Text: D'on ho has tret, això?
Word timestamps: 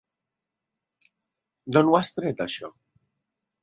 D'on 1.77 1.93
ho 1.93 1.97
has 2.01 2.13
tret, 2.19 2.45
això? 2.51 2.77